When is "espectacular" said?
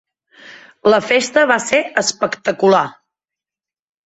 2.03-2.81